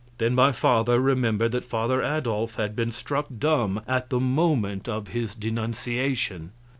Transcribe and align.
Then 0.17 0.33
my 0.33 0.51
father 0.51 0.99
remembered 0.99 1.51
that 1.51 1.63
father 1.63 2.01
Adolf 2.01 2.55
had 2.55 2.75
been 2.75 2.91
struck 2.91 3.27
dumb 3.37 3.81
at 3.87 4.09
the 4.09 4.19
moment 4.19 4.89
of 4.89 5.09
his 5.09 5.35
denunciation. 5.35 6.53